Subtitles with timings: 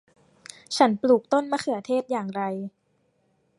[0.77, 2.41] ฉันปลูกต้นมะเขือเทศอย่างไร